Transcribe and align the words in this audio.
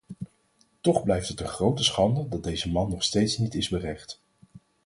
Toch 0.81 1.03
blijft 1.03 1.27
het 1.27 1.39
een 1.39 1.47
grote 1.47 1.83
schande 1.83 2.27
dat 2.29 2.43
deze 2.43 2.71
man 2.71 2.89
nog 2.89 3.03
steeds 3.03 3.37
niet 3.37 3.53
is 3.55 3.69
berecht. 3.69 4.21